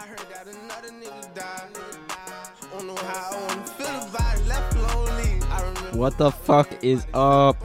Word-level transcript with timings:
I 0.00 0.06
heard 0.06 0.18
that 0.32 0.46
another 0.46 0.88
nigga 0.88 1.34
died. 1.34 1.76
How 3.02 3.30
I. 4.18 4.36
Left 4.46 4.74
lonely. 4.74 5.98
What 5.98 6.16
the 6.16 6.30
fuck 6.30 6.82
is 6.82 7.06
up? 7.12 7.62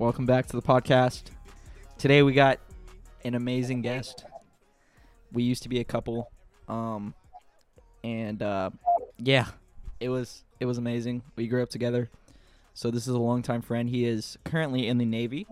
Welcome 0.00 0.26
back 0.26 0.46
to 0.46 0.56
the 0.56 0.62
podcast. 0.62 1.26
Today 1.96 2.24
we 2.24 2.32
got 2.32 2.58
an 3.24 3.36
amazing 3.36 3.82
guest. 3.82 4.24
We 5.30 5.44
used 5.44 5.62
to 5.62 5.68
be 5.68 5.78
a 5.78 5.84
couple, 5.84 6.32
um, 6.66 7.14
and 8.02 8.42
uh, 8.42 8.70
yeah, 9.18 9.46
it 10.00 10.08
was 10.08 10.42
it 10.58 10.64
was 10.64 10.78
amazing. 10.78 11.22
We 11.36 11.46
grew 11.46 11.62
up 11.62 11.70
together. 11.70 12.10
So 12.74 12.90
this 12.90 13.06
is 13.06 13.14
a 13.14 13.20
longtime 13.20 13.62
friend. 13.62 13.88
He 13.88 14.06
is 14.06 14.36
currently 14.44 14.88
in 14.88 14.98
the 14.98 15.06
Navy. 15.06 15.46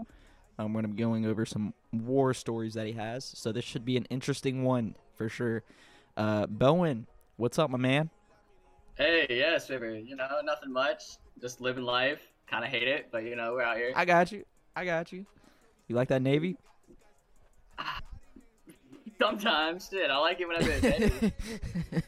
Um, 0.58 0.72
we're 0.72 0.82
gonna 0.82 0.94
be 0.94 1.00
going 1.00 1.26
over 1.26 1.46
some 1.46 1.74
war 1.92 2.34
stories 2.34 2.74
that 2.74 2.86
he 2.86 2.92
has. 2.92 3.24
So 3.24 3.52
this 3.52 3.64
should 3.64 3.84
be 3.84 3.96
an 3.96 4.06
interesting 4.10 4.64
one 4.64 4.94
for 5.16 5.28
sure. 5.28 5.62
Uh, 6.16 6.46
Bowen, 6.46 7.06
what's 7.36 7.58
up, 7.58 7.70
my 7.70 7.78
man? 7.78 8.10
Hey, 8.96 9.26
yes, 9.30 9.68
baby. 9.68 10.04
You 10.06 10.16
know, 10.16 10.28
nothing 10.44 10.72
much. 10.72 11.02
Just 11.40 11.60
living 11.60 11.84
life. 11.84 12.20
Kind 12.46 12.64
of 12.64 12.70
hate 12.70 12.88
it, 12.88 13.08
but 13.12 13.24
you 13.24 13.36
know, 13.36 13.52
we're 13.52 13.62
out 13.62 13.76
here. 13.76 13.92
I 13.94 14.04
got 14.04 14.32
you. 14.32 14.44
I 14.74 14.84
got 14.84 15.12
you. 15.12 15.24
You 15.88 15.96
like 15.96 16.08
that 16.08 16.22
Navy? 16.22 16.56
Sometimes, 19.20 19.88
shit, 19.90 20.10
I 20.10 20.16
like 20.18 20.40
it 20.40 20.48
when 20.48 20.56
I'm 20.56 20.70
in. 20.70 21.32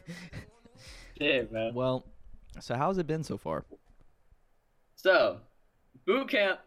Shit, 1.19 1.53
man. 1.53 1.75
well, 1.75 2.05
so 2.61 2.75
how's 2.75 2.99
it 2.99 3.07
been 3.07 3.23
so 3.23 3.37
far? 3.37 3.65
So, 4.97 5.39
boot 6.07 6.31
camp, 6.31 6.61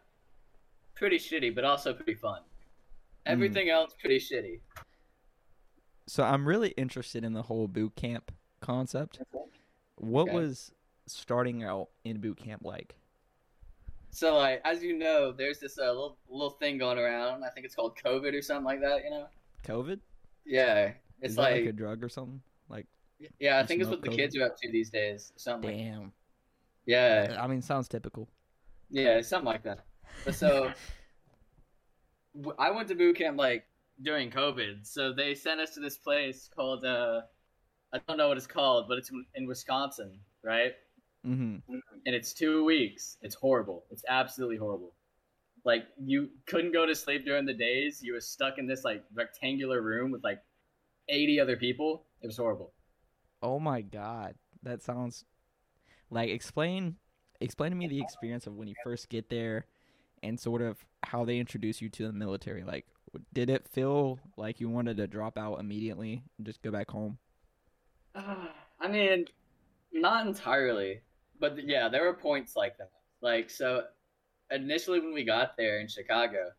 pretty 0.95 1.17
shitty, 1.17 1.53
but 1.53 1.63
also 1.63 1.93
pretty 1.93 2.13
fun. 2.13 2.41
Everything 3.25 3.70
else, 3.70 3.93
pretty 3.99 4.20
shitty. 4.20 4.59
So 6.07 6.23
I'm 6.23 6.47
really 6.47 6.70
interested 6.70 7.23
in 7.23 7.34
the 7.34 7.41
whole 7.43 7.67
boot 7.67 7.95
camp 7.95 8.31
concept. 8.61 9.20
What 9.95 10.23
Okay. 10.23 10.34
was 10.35 10.71
starting 11.07 11.63
out 11.63 11.90
in 12.03 12.20
boot 12.20 12.37
camp 12.37 12.63
like? 12.63 12.96
So, 14.12 14.37
like, 14.37 14.62
as 14.63 14.81
you 14.84 14.98
know, 14.98 15.31
there's 15.31 15.59
this 15.59 15.77
uh, 15.77 15.87
little 15.87 16.18
little 16.29 16.51
thing 16.51 16.77
going 16.77 16.98
around. 16.98 17.43
I 17.43 17.49
think 17.49 17.65
it's 17.65 17.76
called 17.76 17.98
COVID 17.98 18.34
or 18.37 18.41
something 18.41 18.63
like 18.65 18.81
that. 18.81 19.03
You 19.03 19.09
know? 19.09 19.27
COVID? 19.63 19.99
Yeah. 20.46 20.87
Is 21.21 21.31
It's 21.31 21.35
that 21.35 21.41
like, 21.41 21.53
like 21.55 21.65
a 21.65 21.71
drug 21.73 22.03
or 22.03 22.09
something? 22.09 22.41
Like, 22.70 22.85
yeah, 23.40 23.59
I 23.59 23.65
think 23.65 23.81
it's 23.81 23.90
what 23.90 24.01
the 24.01 24.09
kids 24.09 24.37
are 24.37 24.43
up 24.43 24.57
to 24.62 24.71
these 24.71 24.90
days. 24.90 25.34
Something. 25.37 25.70
Like, 25.70 25.77
damn. 25.96 26.12
yeah. 26.85 27.37
I 27.40 27.48
mean, 27.48 27.62
sounds 27.62 27.87
typical. 27.87 28.29
Yeah, 28.90 29.21
something 29.21 29.48
like 29.48 29.63
that. 29.63 29.85
But 30.23 30.35
so, 30.35 30.71
I 32.57 32.71
went 32.71 32.87
to 32.89 32.95
boot 32.95 33.17
camp 33.17 33.37
like 33.37 33.65
during 34.01 34.29
COVID. 34.29 34.85
So 34.85 35.13
they 35.13 35.35
sent 35.35 35.59
us 35.59 35.73
to 35.75 35.79
this 35.79 35.97
place 35.97 36.49
called 36.53 36.85
uh, 36.85 37.21
I 37.93 37.99
don't 38.07 38.17
know 38.17 38.27
what 38.27 38.37
it's 38.37 38.47
called, 38.47 38.87
but 38.87 38.97
it's 38.97 39.09
in- 39.09 39.25
in 39.35 39.47
Wisconsin, 39.47 40.19
right? 40.43 40.73
Mm-hmm. 41.25 41.57
And 42.05 42.15
it's 42.15 42.33
two 42.33 42.65
weeks. 42.65 43.17
It's 43.21 43.35
horrible. 43.35 43.85
It's 43.89 44.03
absolutely 44.07 44.57
horrible. 44.57 44.93
Like 45.63 45.85
you 46.03 46.29
couldn't 46.45 46.73
go 46.73 46.85
to 46.85 46.93
sleep 46.93 47.25
during 47.25 47.45
the 47.45 47.53
days. 47.53 48.01
You 48.03 48.13
were 48.13 48.21
stuck 48.21 48.57
in 48.57 48.67
this 48.67 48.83
like 48.83 49.03
rectangular 49.13 49.81
room 49.81 50.11
with 50.11 50.23
like 50.23 50.39
eighty 51.09 51.39
other 51.39 51.57
people. 51.57 52.05
It 52.21 52.27
was 52.27 52.37
horrible. 52.37 52.73
Oh 53.41 53.59
my 53.59 53.81
god, 53.81 54.35
that 54.63 54.83
sounds 54.83 55.25
like 56.11 56.29
explain 56.29 56.97
explain 57.41 57.71
to 57.71 57.77
me 57.77 57.87
the 57.87 57.99
experience 57.99 58.45
of 58.45 58.53
when 58.55 58.67
you 58.67 58.75
first 58.83 59.09
get 59.09 59.29
there 59.29 59.65
and 60.26 60.40
sort 60.40 60.62
of 60.62 60.84
how 61.04 61.23
they 61.23 61.37
introduce 61.37 61.81
you 61.81 61.90
to 61.90 62.07
the 62.07 62.13
military. 62.13 62.63
Like, 62.63 62.85
did 63.34 63.49
it 63.49 63.68
feel 63.68 64.19
like 64.38 64.59
you 64.59 64.69
wanted 64.69 64.97
to 64.97 65.07
drop 65.07 65.38
out 65.38 65.59
immediately 65.59 66.23
and 66.38 66.45
just 66.45 66.62
go 66.62 66.72
back 66.72 66.90
home? 66.90 67.18
I 68.16 68.88
mean, 68.90 69.25
not 69.94 70.28
entirely, 70.28 71.01
but 71.40 71.56
th- 71.56 71.68
yeah, 71.68 71.88
there 71.90 72.03
were 72.03 72.13
points 72.13 72.56
like 72.56 72.78
that. 72.78 72.91
Like 73.22 73.50
so, 73.50 73.84
initially 74.52 75.00
when 75.00 75.13
we 75.13 75.24
got 75.24 75.58
there 75.58 75.80
in 75.80 75.88
Chicago, 75.88 76.52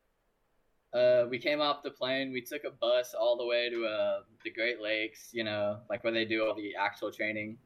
uh, 0.94 1.27
we 1.28 1.38
came 1.38 1.60
off 1.60 1.83
the 1.83 1.91
plane. 1.91 2.33
We 2.33 2.41
took 2.41 2.65
a 2.65 2.71
bus 2.71 3.15
all 3.19 3.37
the 3.37 3.47
way 3.47 3.69
to 3.69 3.84
uh 3.84 4.21
the 4.44 4.50
Great 4.50 4.81
Lakes. 4.81 5.31
You 5.33 5.44
know, 5.44 5.78
like 5.91 6.03
where 6.04 6.12
they 6.12 6.25
do 6.25 6.47
all 6.47 6.54
the 6.54 6.75
actual 6.77 7.12
training 7.12 7.59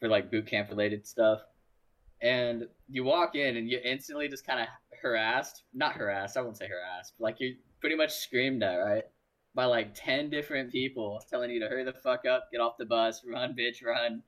for 0.00 0.08
like 0.08 0.30
boot 0.30 0.46
camp 0.46 0.70
related 0.70 1.06
stuff. 1.06 1.40
And 2.20 2.66
you 2.88 3.04
walk 3.04 3.34
in 3.34 3.56
and 3.56 3.68
you 3.68 3.78
instantly 3.84 4.28
just 4.28 4.46
kind 4.46 4.60
of 4.60 4.66
harassed, 5.02 5.62
not 5.72 5.92
harassed, 5.94 6.36
I 6.36 6.40
won't 6.40 6.56
say 6.56 6.66
harassed, 6.66 7.14
but 7.18 7.24
like 7.24 7.40
you 7.40 7.56
pretty 7.80 7.94
much 7.96 8.12
screamed 8.12 8.62
at, 8.62 8.76
right? 8.76 9.04
By 9.54 9.66
like 9.66 9.94
10 9.94 10.28
different 10.30 10.72
people 10.72 11.22
telling 11.30 11.50
you 11.50 11.60
to 11.60 11.68
hurry 11.68 11.84
the 11.84 11.92
fuck 11.92 12.24
up, 12.26 12.50
get 12.50 12.60
off 12.60 12.76
the 12.78 12.86
bus, 12.86 13.22
run, 13.24 13.54
bitch, 13.54 13.84
run. 13.84 14.22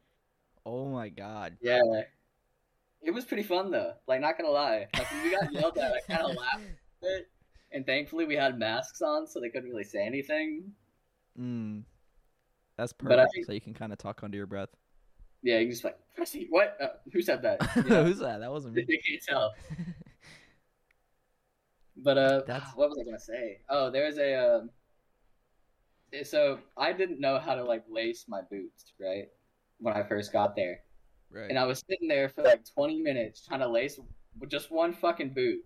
Oh 0.64 0.86
my 0.88 1.08
god. 1.08 1.56
Yeah. 1.60 1.80
It 3.02 3.10
was 3.12 3.24
pretty 3.24 3.42
fun 3.42 3.70
though. 3.70 3.94
Like, 4.06 4.20
not 4.20 4.36
gonna 4.36 4.50
lie. 4.52 4.86
Like, 4.96 5.10
when 5.10 5.22
we 5.24 5.30
got 5.30 5.52
yelled 5.52 5.78
at, 5.78 5.92
I 5.92 6.00
kind 6.14 6.30
of 6.30 6.36
laughed 6.36 6.62
a 7.02 7.04
bit. 7.06 7.28
And 7.72 7.86
thankfully, 7.86 8.24
we 8.26 8.34
had 8.36 8.58
masks 8.58 9.00
on, 9.00 9.26
so 9.26 9.40
they 9.40 9.48
couldn't 9.48 9.70
really 9.70 9.84
say 9.84 10.04
anything. 10.04 10.72
Mm. 11.38 11.84
That's 12.76 12.92
perfect. 12.92 13.32
think- 13.34 13.46
So 13.46 13.52
you 13.52 13.60
can 13.60 13.74
kind 13.74 13.92
of 13.92 13.98
talk 13.98 14.22
under 14.22 14.36
your 14.36 14.46
breath. 14.46 14.70
Yeah, 15.42 15.58
you 15.58 15.70
just 15.70 15.84
like, 15.84 15.98
Pressy, 16.18 16.46
what? 16.50 16.76
Uh, 16.80 16.88
who 17.12 17.22
said 17.22 17.42
that? 17.42 17.60
Know, 17.88 18.04
Who's 18.04 18.18
that? 18.18 18.40
That 18.40 18.50
wasn't 18.50 18.74
they 18.74 18.84
me. 18.84 19.00
can't 19.06 19.22
tell. 19.22 19.52
But 21.96 22.18
uh, 22.18 22.42
That's- 22.46 22.72
what 22.74 22.88
was 22.90 22.98
I 23.00 23.04
gonna 23.04 23.18
say? 23.20 23.58
Oh, 23.68 23.90
there's 23.90 24.18
a 24.18 24.34
um. 24.56 24.70
eh, 26.12 26.24
So 26.24 26.58
I 26.76 26.92
didn't 26.92 27.20
know 27.20 27.38
how 27.38 27.54
to 27.54 27.64
like 27.64 27.84
lace 27.88 28.24
my 28.28 28.40
boots, 28.50 28.92
right? 29.00 29.28
When 29.78 29.94
I 29.94 30.02
first 30.02 30.32
got 30.32 30.56
there, 30.56 30.80
Right. 31.30 31.48
and 31.48 31.58
I 31.58 31.64
was 31.64 31.82
sitting 31.88 32.08
there 32.08 32.28
for 32.28 32.42
like 32.42 32.64
20 32.74 33.00
minutes 33.00 33.46
trying 33.46 33.60
to 33.60 33.68
lace 33.68 33.98
just 34.48 34.70
one 34.70 34.92
fucking 34.92 35.30
boot. 35.30 35.60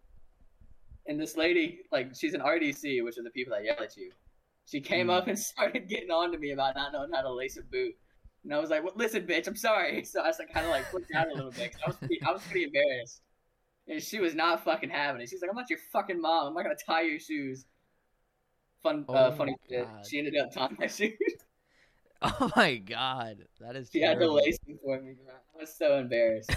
And 1.06 1.21
this 1.21 1.37
lady, 1.37 1.81
like, 1.93 2.15
she's 2.15 2.33
an 2.33 2.41
RDC, 2.41 3.05
which 3.05 3.19
are 3.19 3.23
the 3.23 3.31
people 3.31 3.53
that 3.55 3.62
yell 3.65 3.77
at 3.83 3.95
you. 3.97 4.11
She 4.67 4.81
came 4.81 5.09
Mm. 5.09 5.12
up 5.19 5.27
and 5.29 5.39
started 5.53 5.87
getting 5.89 6.11
on 6.11 6.33
to 6.33 6.39
me 6.39 6.53
about 6.53 6.75
not 6.77 6.93
knowing 6.93 7.11
how 7.12 7.21
to 7.23 7.31
lace 7.33 7.59
a 7.59 7.62
boot. 7.62 7.95
And 8.44 8.53
I 8.53 8.59
was 8.59 8.71
like, 8.71 8.84
well, 8.84 8.93
listen, 8.94 9.27
bitch, 9.27 9.47
I'm 9.49 9.56
sorry. 9.56 10.05
So 10.15 10.21
I 10.21 10.28
was 10.28 10.38
like, 10.38 10.53
kind 10.53 10.66
of 10.66 10.72
like 10.72 10.84
flipped 10.84 11.10
out 11.15 11.31
a 11.31 11.34
little 11.34 11.50
bit. 11.50 11.75
I 11.84 11.88
was 11.88 11.97
pretty, 11.97 12.21
I 12.22 12.31
was 12.31 12.43
pretty 12.43 12.65
embarrassed. 12.65 13.22
And 13.88 14.03
she 14.03 14.21
was 14.21 14.34
not 14.34 14.65
fucking 14.65 14.91
having 14.91 15.21
it. 15.22 15.28
She's 15.28 15.41
like, 15.43 15.50
I'm 15.50 15.56
not 15.56 15.71
your 15.71 15.78
fucking 15.93 16.21
mom. 16.21 16.49
I'm 16.49 16.55
not 16.55 16.62
gonna 16.62 16.75
tie 16.87 17.03
your 17.03 17.19
shoes. 17.19 17.65
Fun, 18.82 19.05
Oh 19.09 19.15
uh, 19.15 19.31
funny 19.32 19.56
shit. 19.69 19.88
She 20.09 20.19
ended 20.19 20.37
up 20.37 20.53
tying 20.53 20.77
my 20.78 20.87
shoes. 20.88 21.12
oh 22.22 22.50
my 22.55 22.77
god. 22.77 23.47
That 23.60 23.77
is 23.77 23.91
she 23.91 24.00
had 24.00 24.15
to 24.15 24.21
terrible. 24.21 24.37
lace 24.37 24.59
them 24.66 24.78
for 24.82 25.00
me. 25.00 25.15
I 25.55 25.61
was 25.61 25.75
so 25.75 25.99
embarrassed. 25.99 26.50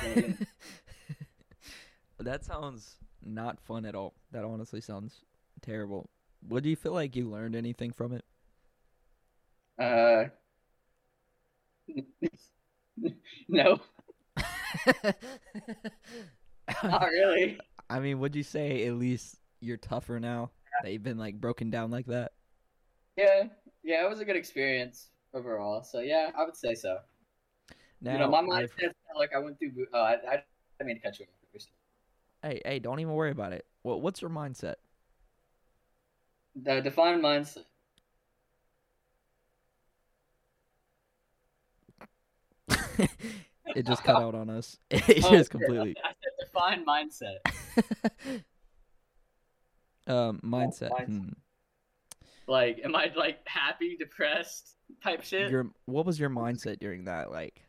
that 2.19 2.43
sounds 2.43 2.95
not 3.23 3.59
fun 3.59 3.85
at 3.85 3.95
all. 3.95 4.13
That 4.31 4.43
honestly 4.43 4.81
sounds 4.81 5.21
terrible. 5.61 6.09
What 6.47 6.63
do 6.63 6.69
you 6.69 6.75
feel 6.75 6.93
like 6.93 7.15
you 7.15 7.29
learned 7.29 7.55
anything 7.55 7.91
from 7.91 8.13
it? 8.13 8.25
Uh, 9.81 10.29
no, 13.47 13.79
not 16.83 17.09
really. 17.09 17.59
I 17.89 17.99
mean, 17.99 18.19
would 18.19 18.35
you 18.35 18.43
say 18.43 18.85
at 18.87 18.95
least 18.95 19.37
you're 19.59 19.77
tougher 19.77 20.19
now 20.19 20.51
that 20.83 20.91
you've 20.91 21.03
been 21.03 21.17
like 21.17 21.39
broken 21.39 21.69
down 21.69 21.91
like 21.91 22.07
that? 22.07 22.33
Yeah, 23.15 23.45
yeah, 23.83 24.05
it 24.05 24.09
was 24.09 24.19
a 24.19 24.25
good 24.25 24.35
experience 24.35 25.09
overall. 25.33 25.83
So 25.83 25.99
yeah, 25.99 26.31
I 26.37 26.43
would 26.43 26.55
say 26.55 26.75
so. 26.75 26.97
Now, 28.01 28.13
you 28.13 28.19
know, 28.19 28.29
my 28.29 28.67
kinda 28.77 28.93
like 29.15 29.31
I 29.35 29.39
went 29.39 29.57
through. 29.57 29.87
Oh, 29.93 29.99
uh, 29.99 30.03
I, 30.03 30.11
I, 30.11 30.33
I 30.35 30.43
didn't 30.79 30.87
mean 30.87 30.95
to 30.97 31.01
cut 31.01 31.19
you 31.19 31.25
off. 31.25 31.63
hey, 32.43 32.61
hey, 32.63 32.79
don't 32.79 32.99
even 32.99 33.13
worry 33.13 33.31
about 33.31 33.53
it. 33.53 33.65
What, 33.81 34.01
what's 34.01 34.21
your 34.21 34.29
mindset? 34.29 34.75
The 36.55 36.81
defined 36.81 37.23
mindset. 37.23 37.65
it 43.75 43.85
just 43.85 44.03
cut 44.03 44.15
out 44.15 44.35
on 44.35 44.49
us. 44.49 44.77
It 44.89 45.23
Oh, 45.23 45.31
just 45.31 45.51
completely. 45.51 45.95
I 46.03 46.09
said 46.09 46.31
defined 46.39 46.85
mindset. 46.85 47.37
um, 50.07 50.39
mindset. 50.43 50.91
mindset. 50.91 51.05
hmm. 51.05 51.29
Like, 52.47 52.79
am 52.83 52.95
I 52.95 53.11
like 53.15 53.39
happy, 53.45 53.97
depressed 53.97 54.75
type 55.03 55.23
shit? 55.23 55.51
Your 55.51 55.71
what 55.85 56.05
was 56.05 56.19
your 56.19 56.29
mindset 56.29 56.79
during 56.79 57.05
that? 57.05 57.29
Like, 57.29 57.61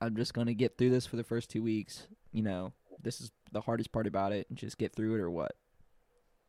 I'm 0.00 0.16
just 0.16 0.34
gonna 0.34 0.54
get 0.54 0.76
through 0.76 0.90
this 0.90 1.06
for 1.06 1.16
the 1.16 1.24
first 1.24 1.50
two 1.50 1.62
weeks. 1.62 2.06
You 2.32 2.42
know, 2.42 2.72
this 3.02 3.20
is 3.20 3.30
the 3.52 3.62
hardest 3.62 3.90
part 3.90 4.06
about 4.06 4.32
it, 4.32 4.46
just 4.52 4.76
get 4.76 4.94
through 4.94 5.14
it, 5.14 5.20
or 5.20 5.30
what? 5.30 5.52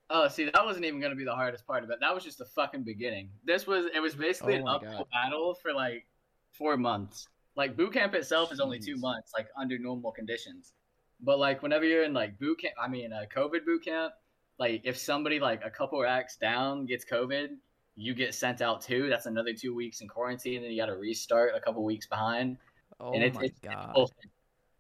Oh, 0.10 0.28
see, 0.28 0.46
that 0.46 0.66
wasn't 0.66 0.86
even 0.86 1.00
gonna 1.00 1.16
be 1.16 1.24
the 1.24 1.36
hardest 1.36 1.66
part 1.66 1.84
of 1.84 1.90
it. 1.90 2.00
That 2.02 2.14
was 2.14 2.24
just 2.24 2.40
the 2.40 2.46
fucking 2.46 2.84
beginning. 2.84 3.30
This 3.46 3.66
was 3.66 3.86
it 3.94 4.02
was 4.02 4.16
basically 4.16 4.56
Oh 4.56 4.62
an 4.62 4.68
uphill 4.68 5.08
battle 5.14 5.56
for 5.62 5.72
like 5.72 6.06
four 6.52 6.76
months. 6.78 7.28
Like 7.56 7.76
boot 7.76 7.94
camp 7.94 8.14
itself 8.14 8.52
is 8.52 8.60
only 8.60 8.80
two 8.80 8.96
months, 8.98 9.32
like 9.38 9.48
under 9.60 9.78
normal 9.78 10.12
conditions. 10.12 10.74
But 11.22 11.40
like 11.40 11.62
whenever 11.62 11.84
you're 11.86 12.04
in 12.04 12.14
like 12.14 12.40
boot 12.40 12.60
camp, 12.62 12.76
I 12.82 12.88
mean 12.88 13.12
uh, 13.12 13.24
COVID 13.36 13.66
boot 13.66 13.84
camp, 13.84 14.14
like 14.58 14.82
if 14.86 14.98
somebody 14.98 15.40
like 15.40 15.64
a 15.66 15.70
couple 15.70 16.02
racks 16.02 16.38
down 16.38 16.86
gets 16.86 17.04
COVID, 17.06 17.50
you 17.96 18.14
get 18.14 18.34
sent 18.34 18.62
out 18.62 18.82
too. 18.82 19.10
That's 19.10 19.26
another 19.26 19.54
two 19.54 19.76
weeks 19.76 20.00
in 20.02 20.08
quarantine, 20.08 20.58
and 20.58 20.66
then 20.66 20.72
you 20.72 20.82
got 20.82 20.86
to 20.86 20.96
restart 20.96 21.54
a 21.56 21.60
couple 21.60 21.84
weeks 21.84 22.08
behind. 22.08 22.58
Oh 23.00 23.12
and 23.14 23.24
it's, 23.24 23.36
my 23.36 23.44
it's, 23.44 23.58
it's 23.64 23.74
god, 23.76 23.94
bullshit. 23.94 24.16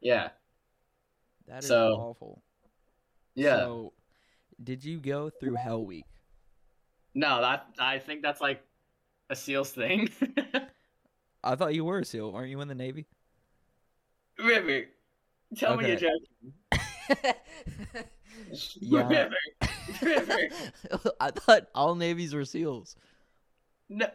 yeah, 0.01 0.29
that 1.47 1.63
is 1.63 1.67
so- 1.67 1.93
awful. 1.93 2.41
yeah. 3.35 3.57
So, 3.57 3.93
did 4.63 4.83
you 4.83 4.99
go 4.99 5.29
through 5.29 5.55
Hell 5.55 5.85
Week? 5.85 6.05
no, 7.15 7.41
that 7.41 7.65
I 7.79 7.99
think 7.99 8.21
that's 8.21 8.39
like 8.39 8.63
a 9.29 9.35
SEALs 9.35 9.71
thing. 9.71 10.09
I 11.43 11.55
thought 11.55 11.73
you 11.73 11.85
were 11.85 11.99
a 11.99 12.05
SEAL. 12.05 12.31
Aren't 12.35 12.49
you 12.49 12.59
in 12.61 12.67
the 12.67 12.75
Navy? 12.75 13.07
River, 14.37 14.85
tell 15.57 15.75
me 15.77 15.85
Okay. 15.85 15.99
you're 16.01 16.11
joking. 17.31 17.33
Yeah. 18.79 19.07
River, 19.07 19.35
River, 20.01 20.37
I 21.19 21.29
thought 21.31 21.67
all 21.75 21.93
navies 21.95 22.33
were 22.33 22.41
SEAls. 22.45 22.95
no. 23.89 24.07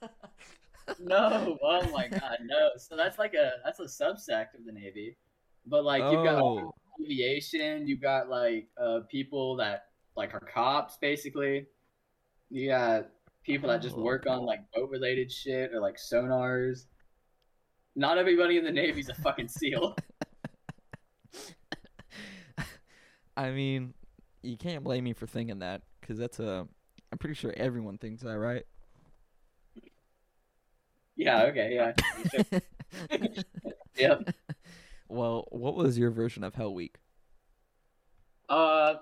no, 1.00 1.58
oh 1.62 1.90
my 1.92 2.08
god, 2.08 2.38
no. 2.44 2.70
So 2.78 2.96
that's 2.96 3.18
like 3.18 3.34
a 3.34 3.52
that's 3.64 3.78
a 3.80 3.84
subsect 3.84 4.54
of 4.54 4.64
the 4.64 4.72
Navy. 4.72 5.16
But 5.66 5.84
like 5.84 6.02
you've 6.10 6.24
got 6.24 6.42
Oh. 6.42 6.72
aviation, 7.02 7.86
you've 7.86 8.00
got 8.00 8.28
like 8.28 8.68
uh 8.80 9.00
people 9.08 9.56
that 9.56 9.86
like 10.16 10.34
are 10.34 10.40
cops 10.40 10.96
basically. 10.96 11.66
You 12.50 12.68
got 12.70 13.08
people 13.46 13.68
that 13.70 13.80
just 13.80 13.96
Oh, 13.96 14.02
work 14.02 14.26
on 14.26 14.42
like 14.44 14.60
boat 14.72 14.90
related 14.90 15.30
shit 15.32 15.72
or 15.72 15.80
like 15.80 15.96
sonars. 15.96 16.86
Not 17.94 18.18
everybody 18.18 18.58
in 18.58 18.64
the 18.64 18.72
Navy's 18.72 19.08
a 19.08 19.14
fucking 19.14 19.48
SEAL. 19.48 19.96
I 23.36 23.50
mean, 23.50 23.94
you 24.42 24.56
can't 24.56 24.82
blame 24.84 25.04
me 25.04 25.12
for 25.12 25.26
thinking 25.26 25.60
that 25.60 25.82
because 26.00 26.18
that's 26.18 26.38
a. 26.40 26.66
I'm 27.12 27.18
pretty 27.18 27.34
sure 27.34 27.54
everyone 27.56 27.98
thinks 27.98 28.22
that, 28.22 28.38
right? 28.38 28.64
yeah, 31.16 31.44
okay, 31.44 31.74
yeah. 31.74 31.92
Yep. 33.96 34.28
well, 35.08 35.46
what 35.50 35.74
was 35.74 35.98
your 35.98 36.10
version 36.10 36.44
of 36.44 36.54
Hell 36.54 36.74
Week? 36.74 36.96
Uh 38.48 38.96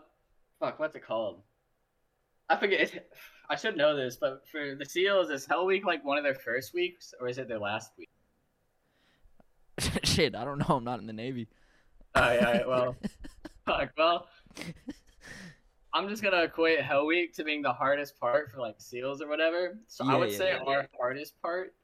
fuck, 0.60 0.78
what's 0.78 0.94
it 0.94 1.04
called? 1.04 1.42
I 2.48 2.56
forget 2.56 2.92
I 3.50 3.56
should 3.56 3.76
know 3.76 3.94
this, 3.94 4.16
but 4.16 4.42
for 4.48 4.74
the 4.74 4.84
SEALs, 4.84 5.30
is 5.30 5.46
Hell 5.46 5.66
Week 5.66 5.84
like 5.84 6.04
one 6.04 6.16
of 6.16 6.24
their 6.24 6.34
first 6.34 6.72
weeks 6.72 7.12
or 7.20 7.28
is 7.28 7.38
it 7.38 7.48
their 7.48 7.58
last 7.58 7.92
week? 7.98 8.08
Shit, 10.04 10.34
I 10.34 10.44
don't 10.44 10.58
know. 10.58 10.76
I'm 10.76 10.84
not 10.84 11.00
in 11.00 11.06
the 11.06 11.12
Navy. 11.12 11.48
Oh 12.14 12.32
yeah, 12.32 12.66
well 12.66 12.96
fuck, 13.66 13.90
well 13.98 14.28
I'm 15.92 16.08
just 16.08 16.22
gonna 16.22 16.42
equate 16.42 16.80
Hell 16.80 17.06
Week 17.06 17.34
to 17.34 17.44
being 17.44 17.62
the 17.62 17.72
hardest 17.72 18.18
part 18.18 18.50
for 18.50 18.60
like 18.60 18.76
SEALs 18.78 19.20
or 19.20 19.28
whatever. 19.28 19.78
So 19.86 20.04
I 20.04 20.16
would 20.16 20.30
yeah, 20.32 20.38
say 20.38 20.48
yeah. 20.52 20.62
our 20.66 20.88
hardest 20.98 21.40
part. 21.40 21.74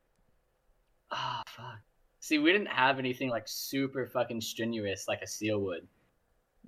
Ah, 1.12 1.42
fuck. 1.46 1.78
See, 2.20 2.38
we 2.38 2.52
didn't 2.52 2.68
have 2.68 2.98
anything 2.98 3.30
like 3.30 3.44
super 3.46 4.06
fucking 4.06 4.40
strenuous 4.40 5.06
like 5.08 5.22
a 5.22 5.26
SEAL 5.26 5.60
would. 5.60 5.86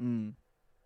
Mm. 0.01 0.33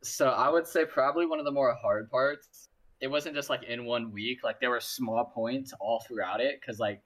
So 0.03 0.29
I 0.29 0.49
would 0.49 0.67
say 0.67 0.85
probably 0.85 1.27
one 1.27 1.39
of 1.39 1.45
the 1.45 1.53
more 1.53 1.75
hard 1.75 2.11
parts. 2.11 2.69
It 3.01 3.09
wasn't 3.09 3.35
just 3.35 3.51
like 3.51 3.65
in 3.65 3.85
one 3.85 4.11
week. 4.13 4.43
Like 4.43 4.61
there 4.61 4.71
were 4.71 4.81
small 4.81 5.25
points 5.25 5.73
all 5.81 6.01
throughout 6.07 6.41
it 6.41 6.61
because 6.61 6.79
like 6.79 7.03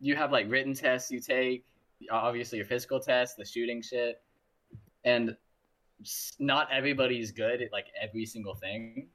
you 0.00 0.16
have 0.16 0.32
like 0.32 0.50
written 0.50 0.74
tests 0.74 1.10
you 1.10 1.20
take, 1.20 1.64
obviously 2.10 2.58
your 2.58 2.66
physical 2.66 3.00
tests, 3.00 3.36
the 3.36 3.44
shooting 3.44 3.82
shit, 3.82 4.20
and 5.04 5.36
not 6.38 6.68
everybody's 6.72 7.32
good 7.32 7.62
at 7.62 7.72
like 7.72 7.86
every 8.00 8.26
single 8.26 8.54
thing. 8.54 9.08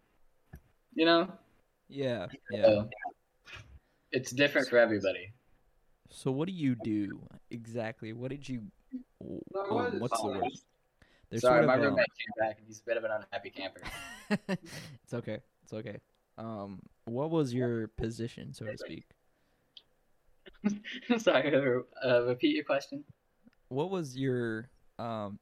You 0.96 1.06
know, 1.06 1.32
Yeah, 1.90 2.28
yeah. 2.52 2.64
So, 2.64 2.90
it's 4.12 4.32
different 4.32 4.68
for 4.68 4.78
everybody. 4.78 5.34
So 6.10 6.32
what 6.32 6.48
do 6.48 6.54
you 6.54 6.76
do 6.84 7.20
exactly? 7.50 8.14
What 8.14 8.30
did 8.30 8.48
you? 8.48 8.62
Um, 9.20 10.00
what's 10.00 10.22
the 10.22 10.28
word? 10.28 10.44
There's 11.30 11.42
Sorry, 11.42 11.62
sort 11.62 11.66
my 11.66 11.74
of, 11.74 11.80
um, 11.80 11.86
roommate 11.88 12.06
came 12.06 12.48
back 12.48 12.58
and 12.60 12.68
he's 12.68 12.80
a 12.80 12.84
bit 12.84 12.98
of 12.98 13.04
an 13.04 13.12
unhappy 13.12 13.50
camper. 13.50 13.82
it's 15.04 15.14
okay. 15.16 15.40
It's 15.64 15.74
okay. 15.74 15.98
Um, 16.38 16.80
what 17.06 17.30
was 17.30 17.54
your 17.54 17.88
position, 17.88 18.54
so 18.54 18.66
to 18.66 18.78
speak? 18.78 19.06
Sorry, 21.18 21.54
uh, 22.06 22.24
repeat 22.24 22.56
your 22.56 22.64
question. 22.64 23.04
What 23.70 23.90
was 23.90 24.18
your 24.18 24.70
um? 25.00 25.40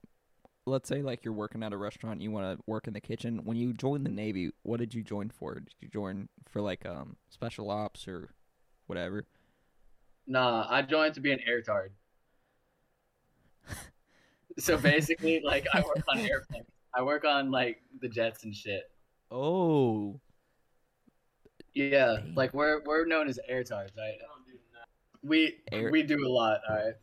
Let's 0.68 0.88
say 0.88 1.02
like 1.02 1.26
you're 1.26 1.34
working 1.34 1.64
at 1.64 1.74
a 1.74 1.78
restaurant, 1.78 2.22
you 2.22 2.30
want 2.30 2.58
to 2.58 2.64
work 2.68 2.88
in 2.88 2.94
the 2.94 3.02
kitchen. 3.02 3.42
When 3.46 3.58
you 3.58 3.74
joined 3.74 4.06
the 4.06 4.12
Navy, 4.12 4.52
what 4.62 4.80
did 4.80 4.94
you 4.94 5.04
join 5.04 5.30
for? 5.30 5.56
Did 5.56 5.74
you 5.80 5.88
join 5.88 6.30
for 6.48 6.62
like 6.62 6.86
um 6.86 7.16
special 7.30 7.72
ops 7.72 8.08
or 8.08 8.30
whatever? 8.88 9.26
Nah, 10.28 10.68
I 10.70 10.84
joined 10.84 11.16
to 11.16 11.22
be 11.22 11.32
an 11.32 11.40
airtard. 11.50 11.90
so 14.60 14.78
basically, 14.78 15.42
like 15.44 15.66
I 15.74 15.82
work 15.82 16.04
on 16.08 16.20
airplanes. 16.20 16.68
I 16.94 17.02
work 17.02 17.26
on 17.26 17.52
like 17.52 17.82
the 18.02 18.10
jets 18.10 18.44
and 18.44 18.54
shit. 18.54 18.84
Oh, 19.32 20.20
Yeah, 21.74 22.18
like 22.36 22.54
we're 22.54 22.82
we're 22.86 23.06
known 23.06 23.28
as 23.28 23.40
airtards, 23.50 23.98
right? 23.98 24.18
We 25.24 25.58
Air- 25.72 25.92
we 25.92 26.04
do 26.04 26.26
a 26.26 26.30
lot. 26.30 26.62
All 26.70 26.76
right. 26.76 26.94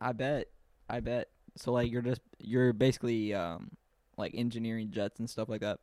I 0.00 0.12
bet. 0.12 0.48
I 0.90 1.00
bet. 1.00 1.28
So 1.56 1.72
like 1.72 1.90
you're 1.90 2.02
just 2.02 2.20
you're 2.38 2.72
basically 2.72 3.32
um 3.34 3.70
like 4.16 4.32
engineering 4.34 4.90
jets 4.90 5.20
and 5.20 5.30
stuff 5.30 5.48
like 5.48 5.60
that. 5.62 5.78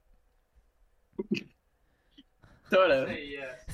Sort 2.70 2.92
of. 2.92 3.10